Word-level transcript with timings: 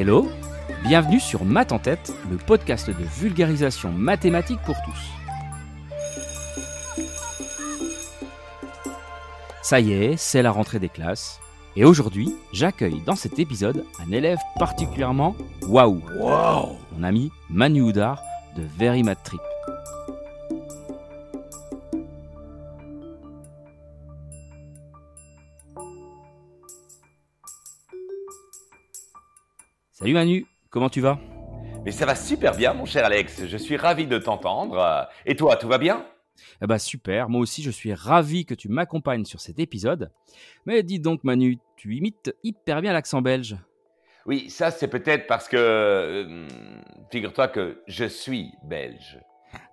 Hello, 0.00 0.30
bienvenue 0.82 1.20
sur 1.20 1.44
Math 1.44 1.72
en 1.72 1.78
tête, 1.78 2.14
le 2.30 2.38
podcast 2.38 2.88
de 2.88 3.04
vulgarisation 3.20 3.92
mathématique 3.92 4.60
pour 4.64 4.76
tous. 4.82 4.98
Ça 9.60 9.78
y 9.78 9.92
est, 9.92 10.16
c'est 10.16 10.40
la 10.40 10.52
rentrée 10.52 10.78
des 10.78 10.88
classes. 10.88 11.38
Et 11.76 11.84
aujourd'hui, 11.84 12.34
j'accueille 12.54 13.02
dans 13.04 13.14
cet 13.14 13.38
épisode 13.38 13.84
un 14.02 14.10
élève 14.10 14.38
particulièrement 14.58 15.36
waouh. 15.68 16.00
Wow 16.16 16.78
Mon 16.96 17.02
ami 17.02 17.30
Manu 17.50 17.82
Houdard 17.82 18.22
de 18.56 18.62
Very 18.78 19.02
Math 19.02 19.22
Trip. 19.22 19.49
Salut 30.00 30.14
Manu, 30.14 30.46
comment 30.70 30.88
tu 30.88 31.00
vas? 31.00 31.18
Mais 31.84 31.92
ça 31.92 32.06
va 32.06 32.14
super 32.14 32.56
bien, 32.56 32.74
mon 32.74 32.84
cher 32.84 33.04
Alex. 33.04 33.46
Je 33.46 33.56
suis 33.56 33.76
ravi 33.76 34.06
de 34.06 34.18
t'entendre. 34.18 35.08
Et 35.26 35.36
toi, 35.36 35.56
tout 35.56 35.68
va 35.68 35.78
bien? 35.78 36.06
Eh 36.62 36.66
bah 36.66 36.78
super, 36.78 37.28
moi 37.28 37.40
aussi 37.42 37.62
je 37.62 37.70
suis 37.70 37.92
ravi 37.92 38.46
que 38.46 38.54
tu 38.54 38.70
m'accompagnes 38.70 39.26
sur 39.26 39.40
cet 39.40 39.58
épisode. 39.58 40.10
Mais 40.64 40.82
dis 40.82 40.98
donc 40.98 41.22
Manu, 41.22 41.58
tu 41.76 41.94
imites 41.96 42.34
hyper 42.42 42.80
bien 42.80 42.94
l'accent 42.94 43.20
belge. 43.20 43.56
Oui, 44.24 44.48
ça 44.48 44.70
c'est 44.70 44.88
peut-être 44.88 45.26
parce 45.26 45.48
que... 45.48 45.56
euh, 45.58 46.46
Figure-toi 47.10 47.48
que 47.48 47.82
je 47.88 48.06
suis 48.06 48.52
belge. 48.64 49.20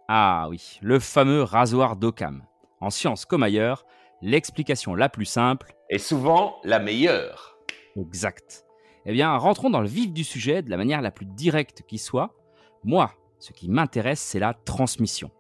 Ah 0.10 0.48
oui, 0.50 0.78
le 0.82 1.00
fameux 1.00 1.44
rasoir 1.44 1.96
d'Occam. 1.96 2.44
En 2.82 2.90
science 2.90 3.24
comme 3.26 3.44
ailleurs, 3.44 3.86
l'explication 4.22 4.94
la 4.94 5.08
plus 5.08 5.26
simple, 5.26 5.74
Et 5.90 6.00
souvent 6.00 6.58
la 6.66 6.80
meilleure. 6.80 7.58
exact. 7.96 8.66
Eh 9.10 9.14
bien, 9.14 9.36
rentrons 9.38 9.70
dans 9.70 9.80
le 9.80 9.88
vif 9.88 10.12
du 10.12 10.26
sujet 10.26 10.62
de 10.62 10.70
la 10.70 10.76
manière 10.76 11.02
la 11.02 11.12
plus 11.12 11.26
directe 11.26 11.84
qui 11.88 11.98
soit. 11.98 12.36
Moi, 12.84 13.14
ce 13.40 13.54
qui 13.54 13.70
m'intéresse, 13.70 14.20
c'est 14.20 14.40
la 14.40 14.54
transmission. 14.54 15.32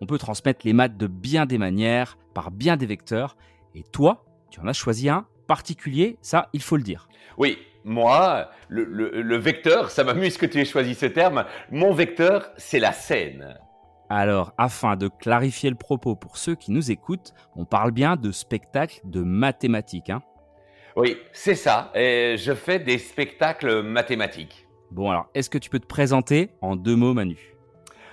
On 0.00 0.06
peut 0.06 0.16
transmettre 0.16 0.62
les 0.64 0.72
maths 0.72 0.96
de 0.96 1.06
bien 1.06 1.44
des 1.44 1.58
manières, 1.58 2.16
par 2.32 2.50
bien 2.50 2.78
des 2.78 2.86
vecteurs, 2.86 3.36
et 3.74 3.82
toi, 3.82 4.24
tu 4.50 4.60
en 4.60 4.66
as 4.66 4.72
choisi 4.72 5.10
un 5.10 5.26
particulier, 5.46 6.16
ça, 6.22 6.48
il 6.54 6.62
faut 6.62 6.78
le 6.78 6.82
dire. 6.82 7.06
Oui, 7.36 7.58
moi, 7.84 8.48
le, 8.68 8.84
le- 8.84 9.20
le 9.22 9.36
vecteur, 9.36 9.90
ça 9.90 10.04
m'amuse 10.04 10.38
que 10.38 10.46
tu 10.46 10.58
aies 10.58 10.64
choisi 10.64 10.94
ce 10.94 11.06
terme. 11.06 11.44
Mon 11.70 11.92
vecteur, 11.92 12.50
c'est 12.56 12.80
la 12.80 12.92
scène. 12.92 13.58
Alors, 14.08 14.52
afin 14.56 14.96
de 14.96 15.08
clarifier 15.08 15.68
le 15.68 15.76
propos 15.76 16.16
pour 16.16 16.38
ceux 16.38 16.54
qui 16.54 16.70
nous 16.72 16.90
écoutent, 16.90 17.34
on 17.56 17.64
parle 17.66 17.90
bien 17.90 18.16
de 18.16 18.30
spectacle 18.32 19.00
de 19.04 19.22
mathématiques. 19.22 20.10
Hein 20.10 20.22
Oui, 20.96 21.16
c'est 21.32 21.54
ça. 21.54 21.90
Et 21.94 22.36
je 22.36 22.52
fais 22.52 22.78
des 22.78 22.98
spectacles 22.98 23.82
mathématiques. 23.82 24.66
bon, 24.90 25.10
alors, 25.10 25.26
est-ce 25.34 25.48
que 25.48 25.58
tu 25.58 25.70
peux 25.70 25.80
te 25.80 25.86
présenter 25.86 26.50
en 26.60 26.76
deux 26.76 26.96
mots, 26.96 27.14
Manu? 27.14 27.38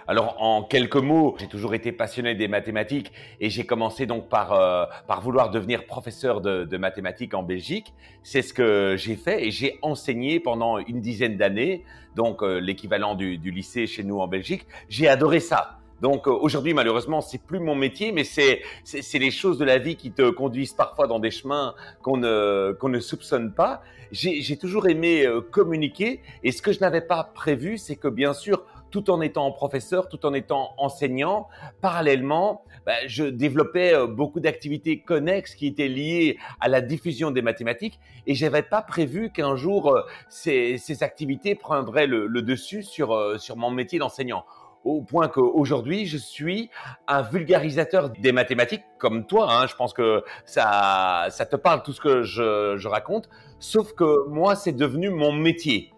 Alors, 0.07 0.41
en 0.41 0.63
quelques 0.63 0.95
mots, 0.95 1.35
j'ai 1.39 1.47
toujours 1.47 1.75
été 1.75 1.91
passionné 1.91 2.33
des 2.33 2.47
mathématiques 2.47 3.11
et 3.39 3.51
j'ai 3.51 3.65
commencé 3.65 4.07
donc 4.07 4.27
par, 4.27 4.53
euh, 4.53 4.85
par 5.07 5.21
vouloir 5.21 5.51
devenir 5.51 5.85
professeur 5.85 6.41
de, 6.41 6.63
de 6.63 6.77
mathématiques 6.77 7.35
en 7.35 7.43
Belgique. 7.43 7.93
C'est 8.23 8.41
ce 8.41 8.51
que 8.53 8.95
j'ai 8.97 9.15
fait 9.15 9.45
et 9.45 9.51
j'ai 9.51 9.77
enseigné 9.83 10.39
pendant 10.39 10.79
une 10.79 10.99
dizaine 10.99 11.37
d'années, 11.37 11.83
donc 12.15 12.41
euh, 12.41 12.59
l'équivalent 12.59 13.13
du, 13.13 13.37
du 13.37 13.51
lycée 13.51 13.85
chez 13.85 14.03
nous 14.03 14.19
en 14.19 14.27
Belgique. 14.27 14.65
J'ai 14.87 15.07
adoré 15.07 15.39
ça. 15.39 15.78
Donc 16.01 16.27
euh, 16.27 16.31
aujourd'hui, 16.31 16.73
malheureusement, 16.73 17.21
c'est 17.21 17.41
plus 17.41 17.59
mon 17.59 17.75
métier, 17.75 18.11
mais 18.11 18.23
c'est 18.23 18.61
c'est 18.83 19.19
les 19.19 19.31
choses 19.31 19.57
de 19.57 19.65
la 19.65 19.77
vie 19.77 19.95
qui 19.95 20.11
te 20.11 20.29
conduisent 20.29 20.73
parfois 20.73 21.07
dans 21.07 21.19
des 21.19 21.31
chemins 21.31 21.75
qu'on 22.01 22.17
ne 22.17 22.75
qu'on 22.79 22.89
ne 22.89 22.99
soupçonne 22.99 23.53
pas. 23.53 23.81
J'ai 24.11 24.57
toujours 24.57 24.87
aimé 24.87 25.25
euh, 25.25 25.41
communiquer 25.41 26.21
et 26.43 26.51
ce 26.51 26.61
que 26.61 26.71
je 26.71 26.79
n'avais 26.79 27.01
pas 27.01 27.23
prévu, 27.23 27.77
c'est 27.77 27.95
que 27.95 28.07
bien 28.07 28.33
sûr, 28.33 28.63
tout 28.89 29.11
en 29.11 29.21
étant 29.21 29.51
professeur, 29.51 30.09
tout 30.09 30.25
en 30.25 30.33
étant 30.33 30.73
enseignant, 30.77 31.47
parallèlement, 31.79 32.63
ben, 32.87 32.97
je 33.05 33.25
développais 33.25 33.93
euh, 33.93 34.07
beaucoup 34.07 34.39
d'activités 34.39 34.99
connexes 35.01 35.53
qui 35.53 35.67
étaient 35.67 35.87
liées 35.87 36.39
à 36.59 36.69
la 36.69 36.81
diffusion 36.81 37.29
des 37.29 37.43
mathématiques 37.43 37.99
et 38.25 38.33
j'avais 38.33 38.63
pas 38.63 38.81
prévu 38.81 39.31
qu'un 39.31 39.55
jour 39.55 39.95
ces, 40.27 40.79
ces 40.79 41.03
activités 41.03 41.53
prendraient 41.53 42.07
le, 42.07 42.25
le 42.25 42.41
dessus 42.41 42.81
sur, 42.81 43.39
sur 43.39 43.57
mon 43.57 43.69
métier 43.69 43.99
d'enseignant. 43.99 44.43
Au 44.85 45.01
point 45.01 45.27
qu'aujourd'hui, 45.27 46.05
je 46.05 46.17
suis 46.17 46.69
un 47.07 47.21
vulgarisateur 47.21 48.09
des 48.09 48.31
mathématiques 48.31 48.83
comme 48.97 49.25
toi. 49.25 49.51
Hein, 49.51 49.67
je 49.67 49.75
pense 49.75 49.93
que 49.93 50.23
ça, 50.45 51.27
te 51.29 51.55
parle 51.55 51.83
tout 51.83 51.91
ce 51.91 51.99
que 51.99 52.23
je, 52.23 52.75
je 52.77 52.87
raconte. 52.87 53.29
Sauf 53.59 53.93
que 53.93 54.27
moi, 54.29 54.55
c'est 54.55 54.71
devenu 54.71 55.09
mon 55.09 55.33
métier. 55.33 55.93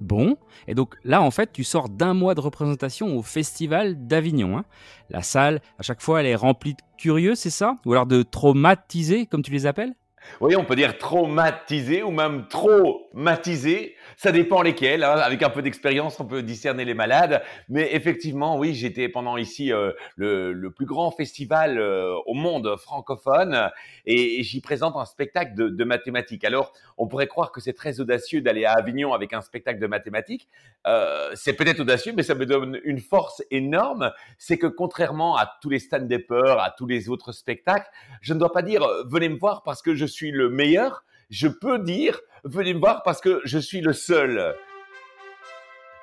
Bon, 0.00 0.36
et 0.68 0.76
donc 0.76 0.94
là 1.02 1.22
en 1.22 1.32
fait 1.32 1.50
tu 1.52 1.64
sors 1.64 1.88
d'un 1.88 2.14
mois 2.14 2.36
de 2.36 2.40
représentation 2.40 3.16
au 3.16 3.22
festival 3.22 4.06
d'Avignon. 4.06 4.56
hein. 4.58 4.64
La 5.10 5.22
salle, 5.22 5.60
à 5.76 5.82
chaque 5.82 6.00
fois, 6.00 6.20
elle 6.20 6.26
est 6.26 6.36
remplie 6.36 6.74
de 6.74 6.82
curieux, 6.96 7.34
c'est 7.34 7.50
ça? 7.50 7.74
Ou 7.84 7.92
alors 7.92 8.06
de 8.06 8.22
traumatisés, 8.22 9.26
comme 9.26 9.42
tu 9.42 9.50
les 9.50 9.66
appelles? 9.66 9.94
Oui, 10.40 10.56
on 10.56 10.64
peut 10.64 10.76
dire 10.76 10.98
traumatisé 10.98 12.02
ou 12.02 12.10
même 12.10 12.46
traumatisé. 12.48 13.96
Ça 14.16 14.32
dépend 14.32 14.62
lesquels. 14.62 15.04
hein. 15.04 15.16
Avec 15.18 15.44
un 15.44 15.50
peu 15.50 15.62
d'expérience, 15.62 16.18
on 16.18 16.24
peut 16.24 16.42
discerner 16.42 16.84
les 16.84 16.94
malades. 16.94 17.40
Mais 17.68 17.94
effectivement, 17.94 18.58
oui, 18.58 18.74
j'étais 18.74 19.08
pendant 19.08 19.36
ici 19.36 19.72
euh, 19.72 19.92
le, 20.16 20.70
plus 20.70 20.86
grand 20.86 21.10
festival 21.10 21.78
euh, 21.78 22.14
au 22.26 22.34
monde 22.34 22.76
francophone 22.78 23.70
et, 24.06 24.42
j'y 24.42 24.60
présente 24.60 24.96
un 24.96 25.04
spectacle 25.04 25.54
de, 25.54 25.84
mathématiques. 25.84 26.44
Alors, 26.44 26.72
on 26.96 27.06
pourrait 27.06 27.26
croire 27.28 27.52
que 27.52 27.60
c'est 27.60 27.72
très 27.72 28.00
audacieux 28.00 28.40
d'aller 28.40 28.64
à 28.64 28.72
Avignon 28.72 29.12
avec 29.12 29.32
un 29.32 29.40
spectacle 29.40 29.78
de 29.78 29.86
mathématiques. 29.86 30.48
Euh, 30.86 31.30
c'est 31.34 31.52
peut-être 31.52 31.80
audacieux, 31.80 32.12
mais 32.16 32.24
ça 32.24 32.34
me 32.34 32.44
donne 32.44 32.80
une 32.82 32.98
force 32.98 33.42
énorme. 33.52 34.12
C'est 34.36 34.58
que 34.58 34.66
contrairement 34.66 35.36
à 35.36 35.58
tous 35.60 35.70
les 35.70 35.78
stand 35.78 36.08
peurs 36.26 36.60
à 36.60 36.70
tous 36.70 36.86
les 36.86 37.08
autres 37.08 37.32
spectacles, 37.32 37.88
je 38.20 38.34
ne 38.34 38.38
dois 38.38 38.52
pas 38.52 38.62
dire 38.62 38.84
venez 39.06 39.28
me 39.28 39.38
voir 39.38 39.62
parce 39.62 39.80
que 39.80 39.94
je 39.94 40.06
suis 40.06 40.17
le 40.26 40.50
meilleur. 40.50 41.04
Je 41.30 41.48
peux 41.48 41.78
dire 41.78 42.18
venez 42.44 42.74
me 42.74 42.80
voir 42.80 43.02
parce 43.02 43.20
que 43.20 43.40
je 43.44 43.58
suis 43.58 43.80
le 43.80 43.92
seul. 43.92 44.54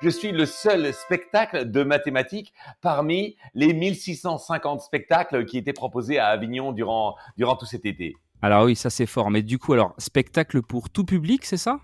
Je 0.02 0.10
suis 0.10 0.32
le 0.32 0.44
seul 0.44 0.92
spectacle 0.92 1.70
de 1.70 1.82
mathématiques 1.82 2.52
parmi 2.82 3.36
les 3.54 3.72
1650 3.72 4.82
spectacles 4.82 5.46
qui 5.46 5.56
étaient 5.56 5.72
proposés 5.72 6.18
à 6.18 6.26
Avignon 6.26 6.72
durant, 6.72 7.16
durant 7.38 7.56
tout 7.56 7.64
cet 7.64 7.86
été. 7.86 8.14
Alors 8.42 8.64
oui, 8.66 8.76
ça 8.76 8.90
c'est 8.90 9.06
fort. 9.06 9.30
Mais 9.30 9.42
du 9.42 9.58
coup, 9.58 9.72
alors, 9.72 9.94
spectacle 9.96 10.60
pour 10.60 10.90
tout 10.90 11.04
public, 11.04 11.46
c'est 11.46 11.56
ça? 11.56 11.80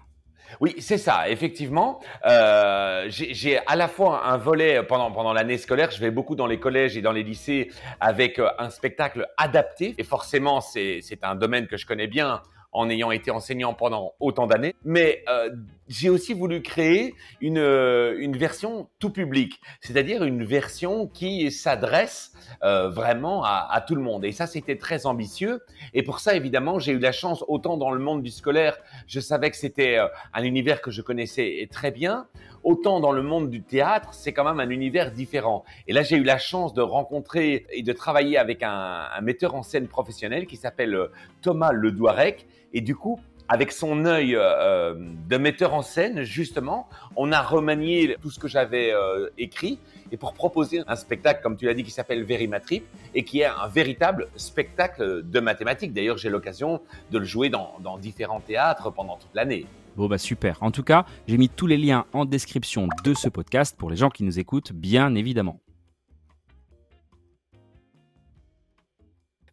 Oui, 0.61 0.75
c'est 0.79 0.99
ça, 0.99 1.29
effectivement. 1.29 2.01
Euh, 2.27 3.07
j'ai 3.09 3.59
à 3.67 3.77
la 3.77 3.89
fois 3.89 4.27
un 4.27 4.37
volet 4.37 4.83
pendant, 4.83 5.11
pendant 5.11 5.33
l'année 5.33 5.59
scolaire, 5.59 5.91
je 5.91 6.01
vais 6.01 6.11
beaucoup 6.11 6.35
dans 6.35 6.47
les 6.47 6.59
collèges 6.59 6.97
et 6.97 7.03
dans 7.03 7.13
les 7.13 7.23
lycées 7.23 7.71
avec 8.01 8.39
euh, 8.39 8.49
un 8.59 8.71
spectacle 8.71 9.27
adapté. 9.37 9.95
Et 9.99 10.05
forcément, 10.05 10.61
c'est 10.61 11.03
un 11.23 11.35
domaine 11.35 11.67
que 11.67 11.77
je 11.77 11.87
connais 11.87 12.07
bien 12.07 12.43
en 12.73 12.89
ayant 12.89 13.11
été 13.11 13.31
enseignant 13.31 13.75
pendant 13.75 14.15
autant 14.19 14.47
d'années. 14.47 14.75
Mais 14.85 15.23
euh, 15.29 15.51
j'ai 15.88 16.09
aussi 16.09 16.32
voulu 16.32 16.62
créer 16.62 17.15
une, 17.41 17.59
euh, 17.59 18.16
une 18.19 18.37
version 18.37 18.88
tout 18.98 19.10
public, 19.10 19.60
c'est-à-dire 19.81 20.25
une 20.25 20.44
version 20.44 21.06
qui 21.06 21.50
s'adresse 21.50 22.32
euh, 22.62 22.88
vraiment 22.88 23.44
à, 23.44 23.82
tout 23.87 23.94
le 23.94 24.03
monde. 24.03 24.25
Et 24.25 24.32
ça, 24.32 24.47
c'était 24.47 24.76
très 24.76 25.06
ambitieux. 25.06 25.60
Et 25.93 26.03
pour 26.03 26.20
ça, 26.20 26.34
évidemment, 26.34 26.78
j'ai 26.78 26.93
eu 26.93 26.98
la 26.98 27.12
chance, 27.12 27.44
autant 27.48 27.76
dans 27.76 27.91
le 27.91 27.98
monde 27.98 28.22
du 28.22 28.31
scolaire, 28.31 28.76
je 29.06 29.20
savais 29.20 29.50
que 29.50 29.56
c'était 29.56 29.98
euh, 29.98 30.06
un 30.32 30.44
univers 30.44 30.81
que 30.81 30.91
je 30.91 31.03
connaissais 31.03 31.69
très 31.70 31.91
bien, 31.91 32.26
autant 32.62 33.00
dans 33.00 33.12
le 33.12 33.22
monde 33.22 33.50
du 33.50 33.62
théâtre, 33.62 34.14
c'est 34.14 34.32
quand 34.32 34.44
même 34.44 34.60
un 34.60 34.70
univers 34.70 35.10
différent. 35.10 35.64
Et 35.88 35.93
là, 35.93 36.03
j'ai 36.03 36.16
eu 36.16 36.22
la 36.22 36.38
chance 36.38 36.75
de 36.75 36.82
rencontrer 36.82 37.66
et 37.70 37.82
de 37.82 37.93
travailler 37.93 38.38
avec 38.38 38.62
un, 38.62 39.08
un 39.12 39.20
metteur 39.20 39.55
en 39.55 39.62
scène 39.62 39.88
professionnel 39.88 40.46
qui 40.46 40.56
s'appelle 40.56 41.08
Thomas 41.40 41.73
Ledouarec. 41.73 42.46
Et 42.75 42.81
du 42.81 42.94
coup, 42.94 43.20
avec 43.52 43.70
son 43.70 44.06
œil 44.06 44.34
euh, 44.34 44.94
de 45.28 45.37
metteur 45.37 45.75
en 45.75 45.82
scène, 45.82 46.22
justement, 46.22 46.88
on 47.16 47.32
a 47.32 47.43
remanié 47.43 48.16
tout 48.22 48.31
ce 48.31 48.38
que 48.38 48.49
j'avais 48.49 48.94
euh, 48.94 49.28
écrit 49.37 49.78
et 50.10 50.16
pour 50.16 50.32
proposer 50.32 50.81
un 50.87 50.96
spectacle, 50.96 51.43
comme 51.43 51.58
tu 51.58 51.66
l'as 51.66 51.75
dit, 51.75 51.84
qui 51.84 51.90
s'appelle 51.90 52.25
Verimatrip 52.25 52.82
et 53.14 53.25
qui 53.25 53.40
est 53.40 53.44
un 53.44 53.69
véritable 53.69 54.28
spectacle 54.37 55.22
de 55.22 55.40
mathématiques. 55.40 55.93
D'ailleurs, 55.93 56.16
j'ai 56.16 56.31
l'occasion 56.31 56.81
de 57.10 57.19
le 57.19 57.26
jouer 57.26 57.50
dans, 57.50 57.75
dans 57.81 57.99
différents 57.99 58.40
théâtres 58.40 58.90
pendant 58.90 59.19
toute 59.19 59.34
l'année. 59.34 59.66
Bon 59.99 60.06
bah 60.06 60.16
super. 60.16 60.56
En 60.62 60.70
tout 60.70 60.82
cas, 60.82 61.04
j'ai 61.28 61.37
mis 61.37 61.50
tous 61.50 61.66
les 61.66 61.76
liens 61.76 62.06
en 62.14 62.25
description 62.25 62.88
de 63.04 63.12
ce 63.12 63.28
podcast 63.28 63.76
pour 63.76 63.90
les 63.90 63.96
gens 63.96 64.08
qui 64.08 64.25
nous 64.25 64.38
écoutent, 64.38 64.72
bien 64.72 65.14
évidemment. 65.14 65.60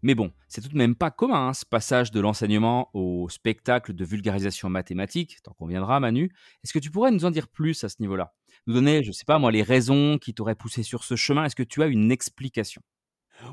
Mais 0.01 0.15
bon, 0.15 0.31
c'est 0.47 0.61
tout 0.61 0.69
de 0.69 0.77
même 0.77 0.95
pas 0.95 1.11
commun 1.11 1.49
hein, 1.49 1.53
ce 1.53 1.65
passage 1.65 2.11
de 2.11 2.19
l'enseignement 2.19 2.89
au 2.93 3.27
spectacle 3.29 3.93
de 3.93 4.05
vulgarisation 4.05 4.69
mathématique, 4.69 5.37
tant 5.43 5.53
qu'on 5.53 5.67
viendra 5.67 5.99
Manu. 5.99 6.31
Est-ce 6.63 6.71
que 6.71 6.79
tu 6.79 6.89
pourrais 6.89 7.11
nous 7.11 7.25
en 7.25 7.31
dire 7.31 7.47
plus 7.49 7.83
à 7.83 7.89
ce 7.89 7.97
niveau-là? 7.99 8.33
Nous 8.67 8.73
donner, 8.73 9.03
je 9.03 9.11
sais 9.11 9.25
pas 9.25 9.39
moi, 9.39 9.51
les 9.51 9.63
raisons 9.63 10.17
qui 10.17 10.33
t'auraient 10.33 10.55
poussé 10.55 10.83
sur 10.83 11.03
ce 11.03 11.15
chemin? 11.15 11.43
Est-ce 11.43 11.55
que 11.55 11.63
tu 11.63 11.83
as 11.83 11.87
une 11.87 12.11
explication? 12.11 12.81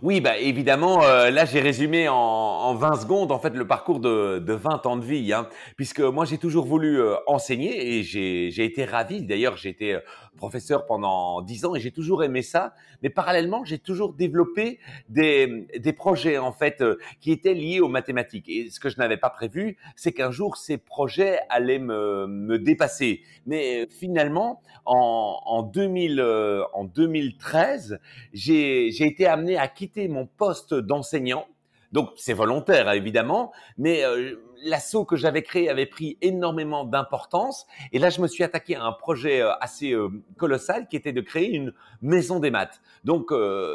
Oui, 0.02 0.20
bah 0.20 0.36
évidemment, 0.38 1.04
euh, 1.04 1.30
là 1.30 1.44
j'ai 1.44 1.60
résumé 1.60 2.08
en, 2.08 2.14
en 2.16 2.74
20 2.74 2.96
secondes 3.02 3.30
en 3.30 3.38
fait 3.38 3.54
le 3.54 3.66
parcours 3.68 4.00
de, 4.00 4.40
de 4.40 4.52
20 4.52 4.84
ans 4.84 4.96
de 4.96 5.04
vie, 5.04 5.32
hein, 5.32 5.48
puisque 5.76 6.00
moi 6.00 6.24
j'ai 6.24 6.38
toujours 6.38 6.66
voulu 6.66 7.00
euh, 7.00 7.14
enseigner 7.28 7.96
et 7.98 8.02
j'ai 8.02 8.64
été 8.64 8.84
ravi. 8.84 9.22
D'ailleurs, 9.22 9.56
j'ai 9.56 9.68
été 9.68 9.94
euh, 9.94 10.00
professeur 10.36 10.86
pendant 10.86 11.40
10 11.40 11.64
ans 11.66 11.74
et 11.76 11.80
j'ai 11.80 11.92
toujours 11.92 12.24
aimé 12.24 12.42
ça. 12.42 12.74
Mais 13.02 13.10
parallèlement, 13.10 13.64
j'ai 13.64 13.78
toujours 13.78 14.12
développé 14.12 14.78
des, 15.08 15.66
des 15.78 15.92
projets 15.92 16.38
en 16.38 16.52
fait 16.52 16.80
euh, 16.80 16.96
qui 17.20 17.30
étaient 17.30 17.54
liés 17.54 17.80
aux 17.80 17.88
mathématiques. 17.88 18.48
Et 18.48 18.70
ce 18.70 18.80
que 18.80 18.88
je 18.88 18.98
n'avais 18.98 19.16
pas 19.16 19.30
prévu, 19.30 19.76
c'est 19.94 20.12
qu'un 20.12 20.30
jour 20.32 20.56
ces 20.56 20.78
projets 20.78 21.38
allaient 21.48 21.78
me, 21.78 22.26
me 22.26 22.58
dépasser. 22.58 23.22
Mais 23.46 23.84
euh, 23.84 23.86
finalement, 23.88 24.60
en, 24.84 25.40
en 25.44 25.62
2000, 25.62 26.20
euh, 26.20 26.62
en 26.74 26.84
2013, 26.84 27.98
j'ai 28.32 28.90
j'ai 28.90 29.06
été 29.06 29.26
amené 29.26 29.56
à 29.56 29.68
quitter 29.76 30.08
mon 30.08 30.26
poste 30.26 30.74
d'enseignant. 30.74 31.46
Donc 31.92 32.10
c'est 32.16 32.32
volontaire 32.32 32.88
hein, 32.88 32.92
évidemment, 32.92 33.52
mais 33.78 34.04
euh, 34.04 34.34
l'assaut 34.64 35.04
que 35.04 35.14
j'avais 35.14 35.42
créé 35.42 35.68
avait 35.70 35.86
pris 35.86 36.18
énormément 36.20 36.84
d'importance. 36.84 37.66
Et 37.92 38.00
là, 38.00 38.10
je 38.10 38.20
me 38.20 38.26
suis 38.26 38.42
attaqué 38.42 38.74
à 38.74 38.82
un 38.82 38.92
projet 38.92 39.40
euh, 39.40 39.52
assez 39.60 39.92
euh, 39.92 40.08
colossal 40.36 40.88
qui 40.88 40.96
était 40.96 41.12
de 41.12 41.20
créer 41.20 41.54
une 41.54 41.72
maison 42.02 42.40
des 42.40 42.50
maths. 42.50 42.80
Donc 43.04 43.32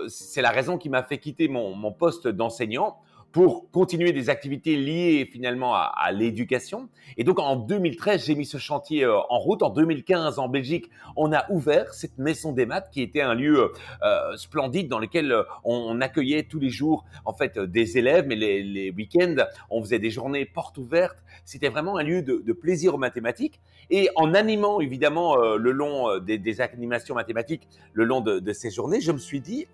c'est 0.09 0.41
la 0.41 0.51
raison 0.51 0.77
qui 0.77 0.89
m'a 0.89 1.03
fait 1.03 1.17
quitter 1.17 1.47
mon 1.47 1.93
poste 1.93 2.27
d'enseignant 2.27 2.99
pour 3.31 3.69
continuer 3.71 4.11
des 4.11 4.29
activités 4.29 4.75
liées 4.75 5.27
finalement 5.31 5.73
à, 5.73 5.91
à 5.95 6.11
l'éducation. 6.11 6.89
Et 7.17 7.23
donc 7.23 7.39
en 7.39 7.55
2013, 7.55 8.25
j'ai 8.25 8.35
mis 8.35 8.45
ce 8.45 8.57
chantier 8.57 9.03
euh, 9.03 9.17
en 9.29 9.39
route. 9.39 9.63
En 9.63 9.69
2015, 9.69 10.39
en 10.39 10.49
Belgique, 10.49 10.89
on 11.15 11.31
a 11.31 11.49
ouvert 11.49 11.93
cette 11.93 12.17
maison 12.17 12.51
des 12.51 12.65
maths 12.65 12.89
qui 12.91 13.01
était 13.01 13.21
un 13.21 13.33
lieu 13.33 13.71
euh, 14.03 14.37
splendide 14.37 14.87
dans 14.87 14.99
lequel 14.99 15.31
euh, 15.31 15.43
on, 15.63 16.01
accueillait 16.01 16.43
tous 16.43 16.59
les 16.59 16.69
jours 16.69 17.05
en 17.25 17.33
fait 17.33 17.57
euh, 17.57 17.67
des 17.67 17.97
élèves, 17.97 18.25
mais 18.27 18.35
les, 18.35 18.63
les 18.63 18.91
week-ends, 18.91 19.35
on 19.69 19.81
faisait 19.81 19.99
des 19.99 20.09
journées 20.09 20.45
portes 20.45 20.77
ouvertes. 20.77 21.17
C'était 21.45 21.69
vraiment 21.69 21.97
un 21.97 22.03
lieu 22.03 22.21
de, 22.21 22.41
de 22.45 22.53
plaisir 22.53 22.95
aux 22.95 22.97
mathématiques. 22.97 23.59
Et 23.89 24.09
en 24.15 24.33
animant 24.33 24.79
évidemment 24.79 25.37
euh, 25.37 25.57
le 25.57 25.71
long 25.71 26.09
euh, 26.09 26.19
des, 26.19 26.37
des 26.37 26.61
animations 26.61 27.15
mathématiques 27.15 27.67
le 27.93 28.05
long 28.05 28.21
de, 28.21 28.39
de 28.39 28.53
ces 28.53 28.71
journées, 28.71 29.01
je 29.01 29.11
me 29.11 29.17
suis 29.17 29.41
dit 29.41 29.67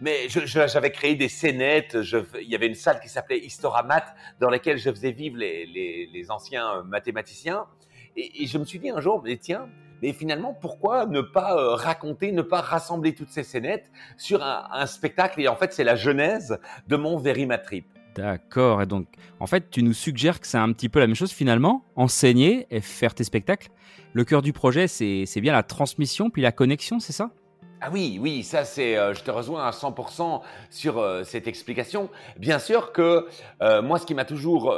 mais 0.00 0.28
j'avais 0.28 0.90
créé 0.90 1.14
des 1.14 1.28
scénettes. 1.28 1.96
Il 2.40 2.48
y 2.48 2.54
avait 2.54 2.66
une 2.66 2.74
salle 2.74 3.00
qui 3.00 3.08
s'appelait 3.08 3.38
Historamat 3.38 4.04
dans 4.40 4.50
laquelle 4.50 4.78
je 4.78 4.90
faisais 4.90 5.12
vivre 5.12 5.36
les, 5.38 6.26
anciens 6.30 6.82
mathématiciens. 6.84 7.66
Et, 8.16 8.46
je 8.46 8.58
me 8.58 8.64
suis 8.64 8.78
dit 8.78 8.90
un 8.90 9.00
jour, 9.00 9.22
mais 9.24 9.36
tiens, 9.36 9.68
mais 10.02 10.12
finalement, 10.12 10.54
pourquoi 10.54 11.06
ne 11.06 11.20
pas 11.20 11.56
euh, 11.56 11.74
raconter, 11.74 12.32
ne 12.32 12.42
pas 12.42 12.60
rassembler 12.60 13.14
toutes 13.14 13.30
ces 13.30 13.42
scénettes 13.42 13.90
sur 14.16 14.42
un, 14.42 14.86
spectacle? 14.86 15.40
Et 15.40 15.48
en 15.48 15.56
fait, 15.56 15.72
c'est 15.72 15.84
la 15.84 15.96
genèse 15.96 16.58
de 16.86 16.96
mon 16.96 17.18
Verimatrip. 17.18 17.86
D'accord, 18.14 18.82
et 18.82 18.86
donc 18.86 19.06
en 19.38 19.46
fait 19.46 19.70
tu 19.70 19.80
nous 19.84 19.92
suggères 19.92 20.40
que 20.40 20.46
c'est 20.48 20.58
un 20.58 20.72
petit 20.72 20.88
peu 20.88 20.98
la 20.98 21.06
même 21.06 21.14
chose 21.14 21.30
finalement, 21.30 21.84
enseigner 21.94 22.66
et 22.70 22.80
faire 22.80 23.14
tes 23.14 23.22
spectacles. 23.22 23.68
Le 24.12 24.24
cœur 24.24 24.42
du 24.42 24.52
projet 24.52 24.88
c'est 24.88 25.40
bien 25.40 25.52
la 25.52 25.62
transmission 25.62 26.28
puis 26.28 26.42
la 26.42 26.50
connexion, 26.50 26.98
c'est 26.98 27.12
ça? 27.12 27.30
Ah 27.80 27.90
oui, 27.92 28.18
oui, 28.20 28.42
ça 28.42 28.64
c'est, 28.64 28.96
euh, 28.96 29.14
je 29.14 29.22
te 29.22 29.30
rejoins 29.30 29.64
à 29.64 29.70
100% 29.70 30.42
sur 30.68 30.98
euh, 30.98 31.22
cette 31.22 31.46
explication. 31.46 32.10
Bien 32.36 32.58
sûr 32.58 32.90
que 32.90 33.28
euh, 33.62 33.82
moi, 33.82 34.00
ce 34.00 34.06
qui 34.06 34.14
m'a 34.14 34.24
toujours 34.24 34.74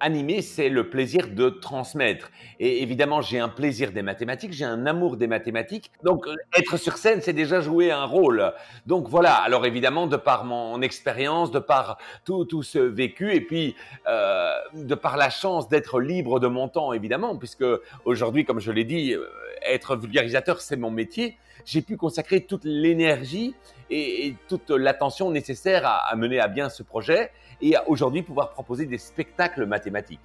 animé, 0.00 0.40
c'est 0.40 0.70
le 0.70 0.88
plaisir 0.88 1.28
de 1.28 1.50
transmettre. 1.50 2.30
Et 2.60 2.82
évidemment, 2.82 3.20
j'ai 3.20 3.38
un 3.38 3.48
plaisir 3.48 3.92
des 3.92 4.00
mathématiques, 4.00 4.52
j'ai 4.54 4.64
un 4.64 4.86
amour 4.86 5.18
des 5.18 5.26
mathématiques. 5.26 5.90
Donc, 6.02 6.26
être 6.56 6.78
sur 6.78 6.96
scène, 6.96 7.20
c'est 7.20 7.34
déjà 7.34 7.60
jouer 7.60 7.90
un 7.90 8.04
rôle. 8.04 8.52
Donc 8.86 9.08
voilà. 9.08 9.34
Alors 9.34 9.66
évidemment, 9.66 10.06
de 10.06 10.16
par 10.16 10.44
mon 10.44 10.80
expérience, 10.80 11.50
de 11.50 11.58
par 11.58 11.98
tout, 12.24 12.44
tout 12.46 12.62
ce 12.62 12.78
vécu, 12.78 13.34
et 13.34 13.40
puis 13.40 13.76
de 14.06 14.94
par 14.94 15.16
la 15.16 15.30
chance 15.30 15.68
d'être 15.68 16.00
libre 16.00 16.40
de 16.40 16.46
mon 16.46 16.68
temps, 16.68 16.92
évidemment, 16.92 17.36
puisque 17.36 17.66
aujourd'hui, 18.04 18.44
comme 18.44 18.60
je 18.60 18.72
l'ai 18.72 18.84
dit, 18.84 19.14
être 19.62 19.96
vulgarisateur, 19.96 20.60
c'est 20.60 20.76
mon 20.76 20.90
métier 20.90 21.36
j'ai 21.68 21.82
pu 21.82 21.97
consacrer 21.98 22.40
toute 22.40 22.64
l'énergie 22.64 23.54
et, 23.90 24.26
et 24.26 24.36
toute 24.48 24.70
l'attention 24.70 25.30
nécessaire 25.30 25.84
à, 25.84 26.08
à, 26.08 26.16
mener 26.16 26.40
à 26.40 26.48
bien 26.48 26.70
ce 26.70 26.82
projet 26.82 27.30
et 27.60 27.76
à 27.76 27.88
aujourd'hui 27.88 28.22
pouvoir 28.22 28.50
proposer 28.50 28.86
des 28.86 28.98
spectacles 28.98 29.66
mathématiques. 29.66 30.20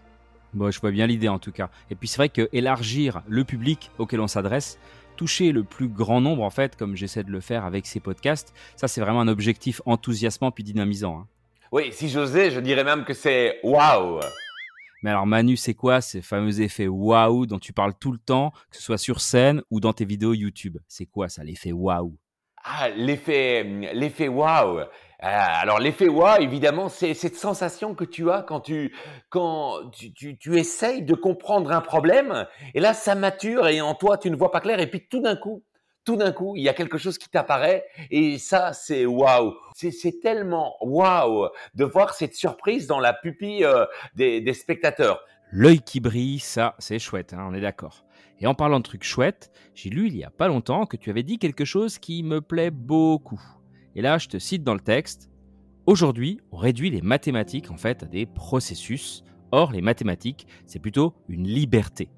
Bon, 0.53 0.71
je 0.71 0.79
vois 0.79 0.91
bien 0.91 1.07
l'idée 1.07 1.29
en 1.29 1.39
tout 1.39 1.51
cas. 1.51 1.69
Et 1.89 1.95
puis 1.95 2.07
c'est 2.07 2.17
vrai 2.17 2.29
que 2.29 2.47
élargir 2.53 3.23
le 3.27 3.43
public 3.43 3.91
auquel 3.97 4.21
on 4.21 4.27
s'adresse, 4.27 4.77
toucher 5.17 5.51
le 5.51 5.63
plus 5.63 5.87
grand 5.87 6.21
nombre 6.21 6.43
en 6.43 6.49
fait, 6.49 6.75
comme 6.75 6.95
j'essaie 6.95 7.23
de 7.23 7.31
le 7.31 7.41
faire 7.41 7.65
avec 7.65 7.85
ces 7.85 7.99
podcasts, 7.99 8.53
ça 8.75 8.87
c'est 8.87 9.01
vraiment 9.01 9.21
un 9.21 9.27
objectif 9.27 9.81
enthousiasmant 9.85 10.51
puis 10.51 10.63
dynamisant. 10.63 11.19
Hein. 11.19 11.27
Oui, 11.71 11.91
si 11.91 12.07
j'osais, 12.07 12.51
je 12.51 12.59
dirais 12.59 12.83
même 12.83 13.03
que 13.03 13.15
c'est 13.15 13.59
waouh. 13.63 14.19
Mais 15.03 15.09
alors 15.09 15.27
Manu, 15.27 15.57
c'est 15.57 15.73
quoi 15.73 15.99
ces 15.99 16.21
fameux 16.21 16.61
effets 16.61 16.87
waouh 16.87 17.45
dont 17.45 17.59
tu 17.59 17.73
parles 17.73 17.93
tout 17.99 18.13
le 18.13 18.17
temps, 18.17 18.51
que 18.71 18.77
ce 18.77 18.81
soit 18.81 18.97
sur 18.97 19.19
scène 19.19 19.61
ou 19.69 19.81
dans 19.81 19.91
tes 19.91 20.05
vidéos 20.05 20.33
YouTube? 20.33 20.77
C'est 20.87 21.05
quoi 21.05 21.27
ça, 21.27 21.43
l'effet 21.43 21.73
waouh? 21.73 22.15
Ah, 22.63 22.87
l'effet, 22.89 23.63
l'effet 23.93 24.29
waouh. 24.29 24.79
Euh, 24.79 24.85
alors 25.21 25.79
l'effet 25.79 26.07
waouh, 26.07 26.41
évidemment, 26.41 26.87
c'est 26.87 27.13
cette 27.13 27.35
sensation 27.35 27.95
que 27.95 28.05
tu 28.05 28.31
as 28.31 28.43
quand 28.43 28.61
tu 28.61 28.95
quand 29.29 29.91
tu, 29.91 30.37
tu 30.37 30.57
essayes 30.57 31.01
de 31.01 31.15
comprendre 31.15 31.71
un 31.73 31.81
problème 31.81 32.47
et 32.73 32.79
là 32.79 32.93
ça 32.93 33.15
mature 33.15 33.67
et 33.67 33.81
en 33.81 33.95
toi 33.95 34.17
tu 34.17 34.31
ne 34.31 34.37
vois 34.37 34.51
pas 34.51 34.61
clair 34.61 34.79
et 34.79 34.87
puis 34.87 35.05
tout 35.07 35.21
d'un 35.21 35.35
coup 35.35 35.63
tout 36.05 36.15
d'un 36.15 36.31
coup, 36.31 36.55
il 36.55 36.63
y 36.63 36.69
a 36.69 36.73
quelque 36.73 36.97
chose 36.97 37.17
qui 37.17 37.29
t'apparaît 37.29 37.85
et 38.11 38.37
ça, 38.37 38.73
c'est 38.73 39.05
waouh. 39.05 39.53
C'est 39.73 40.19
tellement 40.21 40.75
waouh 40.81 41.49
de 41.75 41.85
voir 41.85 42.13
cette 42.13 42.35
surprise 42.35 42.87
dans 42.87 42.99
la 42.99 43.13
pupille 43.13 43.63
euh, 43.63 43.85
des, 44.15 44.53
spectateurs. 44.53 45.23
L'œil 45.51 45.81
qui 45.81 45.99
brille, 45.99 46.39
ça, 46.39 46.75
c'est 46.79 46.99
chouette, 46.99 47.33
hein, 47.33 47.45
on 47.49 47.53
est 47.53 47.61
d'accord. 47.61 48.05
Et 48.39 48.47
en 48.47 48.55
parlant 48.55 48.79
de 48.79 48.83
trucs 48.83 49.03
chouettes, 49.03 49.51
j'ai 49.73 49.89
lu 49.89 50.07
il 50.07 50.17
y 50.17 50.23
a 50.23 50.29
pas 50.29 50.47
longtemps 50.47 50.85
que 50.85 50.97
tu 50.97 51.09
avais 51.09 51.23
dit 51.23 51.37
quelque 51.37 51.65
chose 51.65 51.97
qui 51.99 52.23
me 52.23 52.41
plaît 52.41 52.71
beaucoup. 52.71 53.41
Et 53.95 54.01
là, 54.01 54.17
je 54.17 54.27
te 54.27 54.39
cite 54.39 54.63
dans 54.63 54.73
le 54.73 54.79
texte. 54.79 55.29
Aujourd'hui, 55.85 56.39
on 56.51 56.57
réduit 56.57 56.89
les 56.89 57.01
mathématiques 57.01 57.71
en 57.71 57.77
fait 57.77 58.03
à 58.03 58.05
des 58.05 58.25
processus. 58.25 59.23
Or, 59.51 59.71
les 59.71 59.81
mathématiques, 59.81 60.47
c'est 60.65 60.79
plutôt 60.79 61.13
une 61.29 61.47
liberté. 61.47 62.09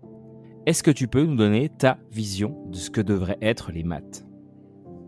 Est-ce 0.65 0.81
que 0.81 0.89
tu 0.89 1.07
peux 1.07 1.23
nous 1.23 1.35
donner 1.35 1.69
ta 1.69 1.99
vision 2.09 2.65
de 2.69 2.75
ce 2.75 2.89
que 2.89 2.99
devraient 2.99 3.37
être 3.39 3.71
les 3.71 3.83
maths? 3.83 4.25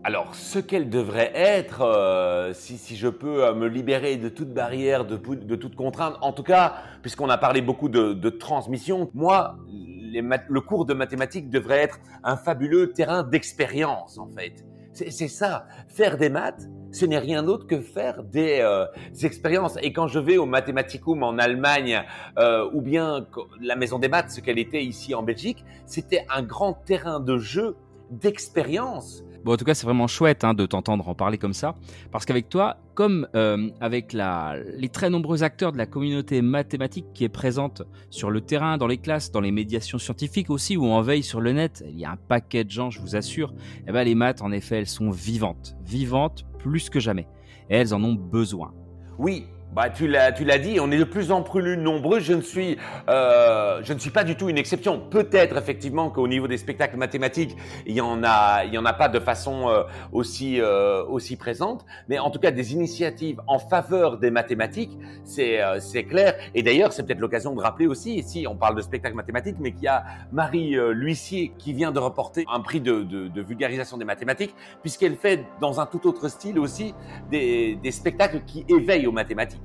Alors, 0.04 0.36
ce 0.36 0.60
qu'elles 0.60 0.88
devraient 0.88 1.32
être, 1.34 1.82
euh, 1.82 2.52
si, 2.52 2.94
je 2.94 3.08
peux 3.08 3.44
euh, 3.44 3.54
me 3.54 3.66
libérer 3.66 4.16
de 4.18 4.28
toute 4.28 4.54
barrière, 4.54 5.04
de, 5.04 5.16
toute 5.16 5.74
contrainte, 5.74 6.14
en 6.20 6.32
tout 6.32 6.44
cas, 6.44 6.74
puisqu'on 7.02 7.28
a 7.28 7.38
parlé 7.38 7.60
beaucoup 7.60 7.88
de, 7.88 8.28
transmission, 8.28 9.10
moi, 9.14 9.56
le 9.66 10.60
cours 10.60 10.86
de 10.86 10.94
mathématiques 10.94 11.50
devrait 11.50 11.78
être 11.78 11.98
un 12.22 12.36
fabuleux 12.36 12.92
terrain 12.92 13.24
d'expérience, 13.24 14.16
en 14.16 14.28
fait. 14.28 14.64
C'est 14.92 15.26
ça, 15.26 15.66
faire 15.88 16.18
des 16.18 16.28
maths, 16.28 16.68
ce 16.92 17.04
n'est 17.06 17.18
rien 17.18 17.42
d'autre 17.42 17.66
que 17.66 17.80
faire 17.80 18.22
des, 18.22 18.58
euh, 18.60 18.86
expériences. 19.22 19.76
Et 19.82 19.92
quand 19.92 20.08
je 20.08 20.18
vais 20.18 20.36
au 20.36 20.46
Mathematicum 20.46 21.22
en 21.22 21.38
Allemagne, 21.38 22.02
euh, 22.38 22.68
ou 22.72 22.80
bien 22.80 23.26
la 23.60 23.76
Maison 23.76 23.98
des 23.98 24.08
Maths, 24.08 24.30
ce 24.30 24.40
qu'elle 24.40 24.58
était 24.58 24.82
ici 24.82 25.14
en 25.14 25.22
Belgique, 25.22 25.64
c'était 25.86 26.24
un 26.34 26.42
grand 26.42 26.72
terrain 26.72 27.20
de 27.20 27.38
jeu, 27.38 27.76
d'expérience. 28.10 29.22
Bon, 29.44 29.52
en 29.52 29.56
tout 29.56 29.64
cas, 29.64 29.74
c'est 29.74 29.86
vraiment 29.86 30.08
chouette 30.08 30.44
hein, 30.44 30.52
de 30.52 30.66
t'entendre 30.66 31.08
en 31.08 31.14
parler 31.14 31.38
comme 31.38 31.52
ça, 31.52 31.76
parce 32.10 32.24
qu'avec 32.24 32.48
toi, 32.48 32.78
comme 32.94 33.28
euh, 33.34 33.70
avec 33.80 34.12
la, 34.12 34.56
les 34.76 34.88
très 34.88 35.10
nombreux 35.10 35.42
acteurs 35.42 35.72
de 35.72 35.78
la 35.78 35.86
communauté 35.86 36.42
mathématique 36.42 37.06
qui 37.14 37.24
est 37.24 37.28
présente 37.28 37.82
sur 38.10 38.30
le 38.30 38.40
terrain, 38.40 38.78
dans 38.78 38.88
les 38.88 38.98
classes, 38.98 39.30
dans 39.30 39.40
les 39.40 39.52
médiations 39.52 39.98
scientifiques 39.98 40.50
aussi, 40.50 40.76
ou 40.76 40.86
en 40.86 41.02
veille 41.02 41.22
sur 41.22 41.40
le 41.40 41.52
net, 41.52 41.84
il 41.88 41.98
y 41.98 42.04
a 42.04 42.10
un 42.10 42.16
paquet 42.16 42.64
de 42.64 42.70
gens, 42.70 42.90
je 42.90 43.00
vous 43.00 43.14
assure, 43.14 43.54
eh 43.86 43.92
ben, 43.92 44.02
les 44.02 44.14
maths, 44.14 44.42
en 44.42 44.50
effet, 44.50 44.78
elles 44.78 44.86
sont 44.86 45.10
vivantes, 45.10 45.76
vivantes 45.84 46.44
plus 46.58 46.90
que 46.90 46.98
jamais, 46.98 47.28
et 47.70 47.76
elles 47.76 47.94
en 47.94 48.02
ont 48.02 48.14
besoin. 48.14 48.74
Oui, 49.18 49.46
bah, 49.72 49.90
tu 49.90 50.08
l'as, 50.08 50.32
tu 50.32 50.44
l'as 50.44 50.58
dit, 50.58 50.78
on 50.80 50.90
est 50.90 50.98
de 50.98 51.04
plus 51.04 51.30
en 51.30 51.42
plus 51.42 51.76
nombreux. 51.76 52.20
Je 52.20 52.32
ne 52.32 52.40
suis, 52.40 52.78
euh, 53.08 53.80
je 53.82 53.92
ne 53.92 53.98
suis 53.98 54.10
pas 54.10 54.24
du 54.24 54.34
tout 54.36 54.48
une 54.48 54.58
exception. 54.58 54.98
Peut-être 54.98 55.56
effectivement 55.56 56.10
qu'au 56.10 56.26
niveau 56.26 56.48
des 56.48 56.56
spectacles 56.56 56.96
mathématiques, 56.96 57.56
il 57.86 57.94
y 57.94 58.00
en 58.00 58.22
a, 58.24 58.64
il 58.64 58.72
y 58.74 58.78
en 58.78 58.84
a 58.84 58.92
pas 58.92 59.08
de 59.08 59.20
façon 59.20 59.68
euh, 59.68 59.82
aussi 60.12 60.60
euh, 60.60 61.04
aussi 61.06 61.36
présente, 61.36 61.84
mais 62.08 62.18
en 62.18 62.30
tout 62.30 62.38
cas 62.38 62.50
des 62.50 62.72
initiatives 62.72 63.40
en 63.46 63.58
faveur 63.58 64.18
des 64.18 64.30
mathématiques, 64.30 64.98
c'est 65.24 65.62
euh, 65.62 65.80
c'est 65.80 66.04
clair. 66.04 66.34
Et 66.54 66.62
d'ailleurs, 66.62 66.92
c'est 66.92 67.04
peut-être 67.04 67.20
l'occasion 67.20 67.54
de 67.54 67.60
rappeler 67.60 67.86
aussi, 67.86 68.14
ici 68.16 68.46
on 68.48 68.56
parle 68.56 68.74
de 68.74 68.82
spectacles 68.82 69.16
mathématiques, 69.16 69.56
mais 69.60 69.72
qu'il 69.72 69.84
y 69.84 69.88
a 69.88 70.04
Marie 70.32 70.76
euh, 70.76 70.92
L'Huissier 70.92 71.52
qui 71.58 71.72
vient 71.72 71.92
de 71.92 71.98
reporter 71.98 72.44
un 72.52 72.60
prix 72.60 72.80
de, 72.80 73.02
de, 73.02 73.28
de 73.28 73.42
vulgarisation 73.42 73.96
des 73.98 74.04
mathématiques, 74.04 74.54
puisqu'elle 74.80 75.16
fait 75.16 75.44
dans 75.60 75.80
un 75.80 75.86
tout 75.86 76.06
autre 76.06 76.28
style 76.28 76.58
aussi 76.58 76.94
des, 77.30 77.76
des 77.82 77.90
spectacles 77.92 78.40
qui 78.46 78.64
éveillent 78.68 79.06
aux 79.06 79.12
mathématiques. 79.12 79.57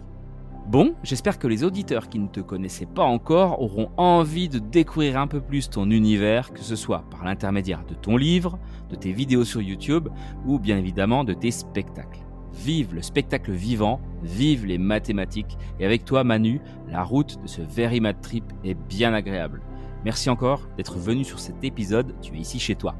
Bon, 0.68 0.96
j'espère 1.04 1.40
que 1.40 1.48
les 1.48 1.66
auditeurs 1.66 2.08
qui 2.08 2.20
ne 2.20 2.28
te 2.28 2.40
connaissaient 2.40 2.86
pas 2.86 3.04
encore 3.04 3.62
auront 3.62 3.92
envie 3.98 4.48
de 4.48 4.60
découvrir 4.60 5.20
un 5.20 5.28
peu 5.28 5.42
plus 5.42 5.70
ton 5.70 5.92
univers, 5.92 6.54
que 6.54 6.62
ce 6.62 6.78
soit 6.78 7.04
par 7.12 7.26
l'intermédiaire 7.26 7.84
de 7.86 7.94
ton 7.94 8.16
livre, 8.16 8.58
de 8.90 8.96
tes 8.96 9.12
vidéos 9.12 9.44
sur 9.44 9.62
YouTube 9.62 10.08
ou 10.46 10.60
bien 10.60 10.78
évidemment 10.78 11.26
de 11.26 11.34
tes 11.34 11.52
spectacles. 11.52 12.22
Vive 12.54 12.96
le 12.96 13.02
spectacle 13.02 13.52
vivant, 13.52 14.00
vive 14.24 14.66
les 14.66 14.78
mathématiques. 14.78 15.58
Et 15.80 15.86
avec 15.86 16.06
toi, 16.06 16.24
Manu, 16.24 16.62
la 16.90 17.04
route 17.04 17.42
de 17.42 17.48
ce 17.48 17.62
Very 17.62 18.00
Mad 18.00 18.22
Trip 18.22 18.46
est 18.64 18.78
bien 18.88 19.14
agréable. 19.14 19.62
Merci 20.06 20.30
encore 20.30 20.70
d'être 20.78 20.98
venu 20.98 21.26
sur 21.26 21.40
cet 21.40 21.64
épisode. 21.64 22.16
Tu 22.22 22.36
es 22.36 22.40
ici 22.40 22.60
chez 22.60 22.76
toi. 22.76 22.96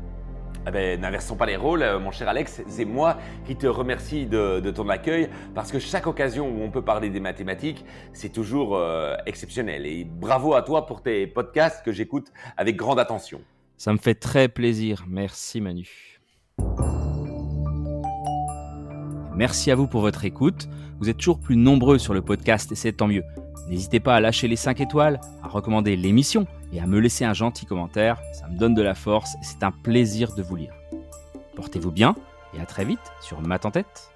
Eh 0.66 0.72
ben, 0.72 1.02
n'inversons 1.02 1.36
pas 1.36 1.46
les 1.46 1.58
rôles, 1.58 1.84
euh, 1.84 2.00
mon 2.00 2.12
cher 2.12 2.30
Alex. 2.30 2.62
C'est 2.68 2.86
moi 2.86 3.18
qui 3.46 3.56
te 3.56 3.68
remercie 3.68 4.26
de, 4.26 4.72
ton 4.72 4.88
accueil 4.88 5.30
parce 5.54 5.72
que 5.72 5.80
chaque 5.80 6.08
occasion 6.08 6.48
où 6.48 6.64
on 6.64 6.72
peut 6.72 6.82
parler 6.82 7.10
des 7.10 7.20
mathématiques, 7.20 7.84
c'est 8.14 8.32
toujours 8.32 8.78
euh, 8.78 9.16
exceptionnel. 9.26 9.86
Et 9.86 10.06
bravo 10.06 10.54
à 10.54 10.62
toi 10.62 10.86
pour 10.86 11.02
tes 11.02 11.28
podcasts 11.28 11.84
que 11.84 11.92
j'écoute 11.92 12.32
avec 12.56 12.78
grande 12.78 13.00
attention. 13.00 13.42
Ça 13.78 13.92
me 13.92 13.98
fait 13.98 14.16
très 14.16 14.48
plaisir. 14.48 15.04
Merci 15.08 15.60
Manu. 15.60 16.20
Merci 19.36 19.72
à 19.72 19.76
vous 19.76 19.88
pour 19.88 20.02
votre 20.02 20.24
écoute. 20.24 20.70
Vous 21.00 21.10
êtes 21.10 21.18
toujours 21.18 21.40
plus 21.40 21.58
nombreux 21.58 21.98
sur 21.98 22.14
le 22.14 22.22
podcast 22.22 22.72
et 22.72 22.76
c'est 22.76 22.94
tant 22.94 23.08
mieux. 23.08 23.24
N'hésitez 23.68 24.00
pas 24.00 24.16
à 24.16 24.22
lâcher 24.22 24.48
les 24.48 24.56
5 24.56 24.80
étoiles, 24.80 25.20
à 25.44 25.48
recommander 25.48 25.98
l'émission 25.98 26.48
et 26.74 26.80
à 26.80 26.88
me 26.88 27.00
laisser 27.00 27.24
un 27.24 27.34
gentil 27.34 27.66
commentaire. 27.66 28.20
Ça 28.34 28.48
me 28.48 28.58
donne 28.58 28.74
de 28.74 28.82
la 28.82 28.96
force 28.96 29.36
et 29.36 29.44
c'est 29.44 29.64
un 29.64 29.72
plaisir 29.72 30.34
de 30.36 30.42
vous 30.42 30.56
lire. 30.56 30.74
Portez-vous 31.56 31.92
bien 31.92 32.16
et 32.56 32.60
à 32.60 32.66
très 32.66 32.84
vite 32.84 33.00
sur 33.22 33.40
en 33.66 33.72
tête. 33.72 34.13